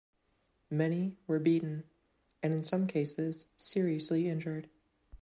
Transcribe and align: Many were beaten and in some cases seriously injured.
Many 0.71 1.15
were 1.27 1.37
beaten 1.37 1.83
and 2.41 2.53
in 2.53 2.63
some 2.63 2.87
cases 2.87 3.45
seriously 3.59 4.27
injured. 4.27 4.67